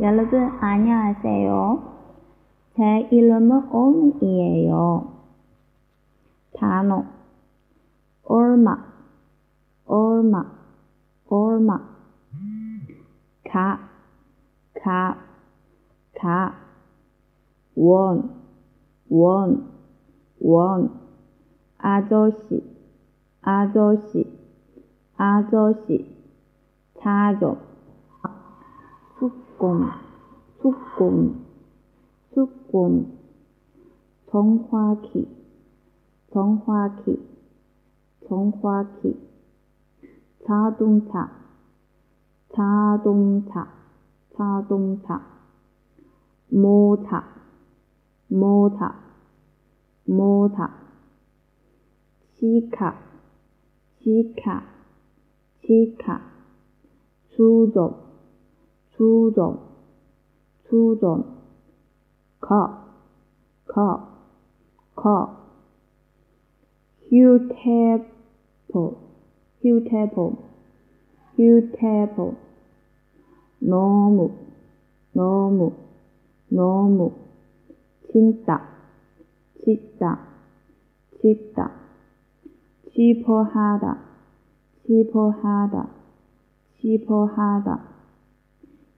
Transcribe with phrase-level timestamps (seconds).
[0.00, 1.94] 여러분 안녕하세요.
[2.76, 5.12] 제 이름은 오미이에요.
[6.56, 7.04] 단어
[8.24, 8.92] 얼마
[9.86, 10.44] 얼마
[11.28, 11.80] 얼마.
[13.48, 13.94] 가
[14.84, 15.16] 가,
[16.18, 16.54] 가,
[17.76, 18.34] 원,
[19.08, 19.70] 원,
[20.40, 21.00] 원,
[21.78, 22.62] 아저씨,
[23.40, 24.30] 아저씨,
[25.16, 26.06] 아저씨,
[27.00, 27.73] 자죠,
[29.53, 29.91] 숙공,
[30.59, 31.45] 숙공,
[32.33, 33.19] 숙공,
[34.31, 35.27] 정화기,
[36.33, 37.29] 정화기,
[38.27, 39.29] 정화기,
[40.47, 41.31] 자동차,
[42.55, 43.67] 자동차,
[44.35, 45.21] 자동차,
[46.49, 47.23] 모차,
[48.29, 48.95] 모차,
[50.05, 50.73] 모차,
[52.35, 52.97] 치카,
[53.99, 54.63] 치카,
[55.61, 56.21] 치카,
[57.29, 58.09] 수종,
[58.95, 59.59] 수종,
[60.67, 61.39] 수종,
[62.39, 62.85] 거,
[63.65, 64.07] 거,
[64.95, 65.39] 거,
[67.11, 68.97] 휴테보,
[69.61, 70.37] 휴테보,
[71.35, 72.35] 휴테보,
[73.59, 74.31] 너무,
[75.13, 75.73] 너무,
[76.49, 77.13] 너무,
[78.11, 78.61] 진짜,
[79.63, 80.19] 진짜,
[81.21, 81.71] 진짜,
[82.91, 83.97] 싶어하다,
[84.85, 85.89] 싶어하다,
[86.79, 87.92] 싶어하다,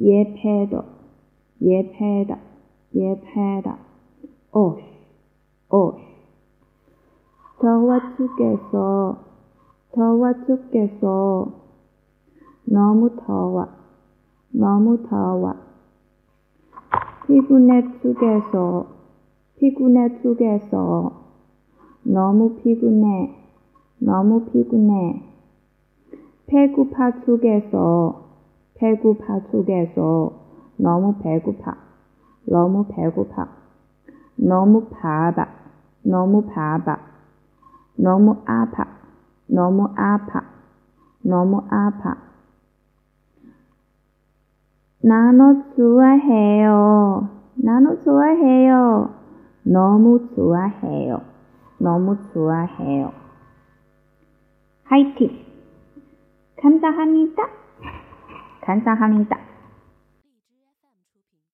[0.00, 0.82] 예패다,
[1.60, 2.38] 예패다,
[2.94, 3.76] 예패다,
[4.54, 4.82] 오시,
[5.70, 5.98] 오시.
[7.60, 9.18] 더워 죽겠어,
[9.92, 11.52] 더워 죽겠어,
[12.64, 13.66] 너무 더워,
[14.52, 15.54] 너무 더워.
[17.26, 18.86] 피곤해 죽겠어,
[19.58, 21.12] 피곤해 죽겠어,
[22.04, 23.34] 너무 피곤해,
[23.98, 25.22] 너무 피곤해.
[26.46, 28.29] 배고파 죽겠어,
[28.80, 30.32] 배고파 죽겠어,
[30.78, 31.76] 너무 배고파,
[32.46, 33.60] 너무 배고파.
[34.36, 35.46] 너무 바빠,
[36.02, 36.98] 너무 바빠,
[37.96, 38.86] 너무 아파,
[39.46, 40.42] 너무 아파,
[41.22, 42.16] 너무 아파.
[45.02, 47.28] 나도 좋아해요.
[47.56, 49.14] 나도 좋아해요.
[49.62, 51.20] 너무 좋아해요.
[51.78, 53.12] 너무 좋아해요.
[54.84, 55.30] 화이팅!
[56.62, 57.42] 감사합니다.
[58.70, 58.84] Saan
[59.24, 59.49] 达